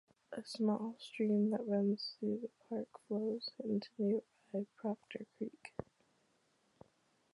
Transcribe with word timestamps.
A 0.31 0.43
small 0.43 0.95
stream 0.97 1.51
that 1.51 1.67
runs 1.67 2.15
through 2.19 2.39
the 2.39 2.49
park 2.67 2.87
flows 3.07 3.51
into 3.63 3.87
nearby 3.99 4.65
Proctor 4.75 5.27
Creek. 5.37 5.75